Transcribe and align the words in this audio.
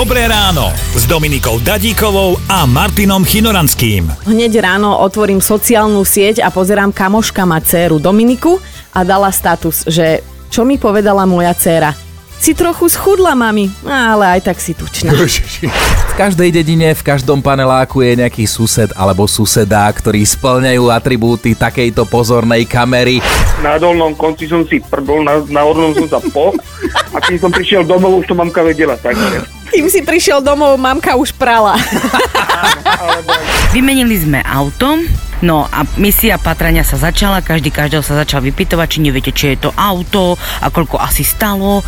Dobré 0.00 0.24
ráno 0.24 0.72
s 0.96 1.04
Dominikou 1.04 1.60
Dadíkovou 1.60 2.40
a 2.48 2.64
Martinom 2.64 3.20
Chinoranským. 3.20 4.08
Hneď 4.24 4.64
ráno 4.64 4.96
otvorím 4.96 5.44
sociálnu 5.44 6.08
sieť 6.08 6.40
a 6.40 6.48
pozerám, 6.48 6.88
kamoška 6.88 7.44
má 7.44 7.60
dceru 7.60 8.00
Dominiku 8.00 8.56
a 8.96 9.04
dala 9.04 9.28
status, 9.28 9.84
že 9.84 10.24
čo 10.48 10.64
mi 10.64 10.80
povedala 10.80 11.28
moja 11.28 11.52
dcéra. 11.52 11.92
Si 12.40 12.56
trochu 12.56 12.88
schudla, 12.88 13.36
mami, 13.36 13.68
ale 13.84 14.40
aj 14.40 14.48
tak 14.48 14.64
si 14.64 14.72
tučná. 14.72 15.12
V 15.12 16.14
každej 16.16 16.48
dedine, 16.48 16.96
v 16.96 17.04
každom 17.04 17.44
paneláku 17.44 18.00
je 18.00 18.24
nejaký 18.24 18.48
sused 18.48 18.88
alebo 18.96 19.28
susedá, 19.28 19.84
ktorí 19.92 20.24
splňajú 20.24 20.88
atribúty 20.88 21.52
takejto 21.52 22.08
pozornej 22.08 22.64
kamery. 22.64 23.20
Na 23.60 23.76
dolnom 23.76 24.16
konci 24.16 24.48
som 24.48 24.64
si 24.64 24.80
prdol, 24.80 25.28
na, 25.28 25.44
na 25.52 25.60
hornom 25.60 25.92
som 25.92 26.08
sa 26.08 26.24
po 26.32 26.56
a 26.88 27.20
keď 27.20 27.36
som 27.36 27.52
prišiel 27.52 27.84
domov, 27.84 28.24
už 28.24 28.32
to 28.32 28.32
mamka 28.32 28.64
vedela, 28.64 28.96
takže... 28.96 29.59
Kým 29.70 29.86
si 29.86 30.02
prišiel 30.02 30.42
domov, 30.42 30.74
mamka 30.76 31.14
už 31.14 31.32
prala. 31.34 31.78
Vymenili 33.70 34.18
sme 34.18 34.42
auto, 34.42 34.98
no 35.46 35.62
a 35.70 35.86
misia 35.94 36.42
patrania 36.42 36.82
sa 36.82 36.98
začala, 36.98 37.38
každý 37.38 37.70
každého 37.70 38.02
sa 38.02 38.18
začal 38.18 38.42
vypytovať, 38.42 38.86
či 38.90 38.98
neviete, 38.98 39.30
či 39.30 39.54
je 39.54 39.62
to 39.62 39.70
auto 39.78 40.34
a 40.58 40.74
koľko 40.74 40.98
asi 40.98 41.22
stalo 41.22 41.78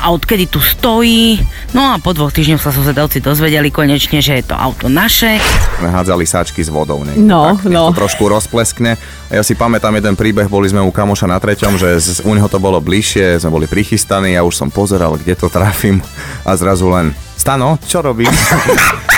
a 0.00 0.08
odkedy 0.08 0.48
tu 0.48 0.56
stojí. 0.56 1.36
No 1.76 1.92
a 1.92 2.00
po 2.00 2.16
dvoch 2.16 2.32
týždňoch 2.32 2.64
sa 2.64 2.72
susedovci 2.72 3.20
dozvedeli 3.20 3.68
konečne, 3.68 4.24
že 4.24 4.40
je 4.40 4.44
to 4.48 4.56
auto 4.56 4.88
naše. 4.88 5.36
sme 5.76 5.92
hádzali 5.92 6.24
sáčky 6.24 6.64
s 6.64 6.72
vodou. 6.72 7.04
Nie? 7.04 7.20
No, 7.20 7.60
tak, 7.60 7.68
no. 7.68 7.92
To 7.92 8.08
trošku 8.08 8.24
rozpleskne. 8.24 8.96
Ja 9.28 9.44
si 9.44 9.52
pamätám 9.52 10.00
jeden 10.00 10.16
príbeh, 10.16 10.48
boli 10.48 10.72
sme 10.72 10.80
u 10.80 10.88
kamoša 10.88 11.28
na 11.28 11.36
treťom, 11.36 11.76
že 11.76 12.00
z, 12.00 12.24
u 12.24 12.32
neho 12.32 12.48
to 12.48 12.56
bolo 12.56 12.80
bližšie, 12.80 13.36
sme 13.36 13.52
boli 13.52 13.68
prichystaní, 13.68 14.32
ja 14.32 14.40
už 14.48 14.56
som 14.56 14.72
pozeral, 14.72 15.20
kde 15.20 15.36
to 15.36 15.52
trafím 15.52 16.00
a 16.48 16.56
zrazu 16.56 16.88
len 16.88 17.12
Stano, 17.36 17.76
čo 17.84 18.00
robíš? 18.00 18.32